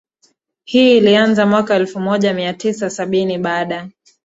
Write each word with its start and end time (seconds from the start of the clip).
hii 0.63 0.97
ilianza 0.97 1.45
mwaka 1.45 1.75
elfumoja 1.75 2.33
miatisa 2.33 2.89
sabini 2.89 3.37
baada 3.37 3.89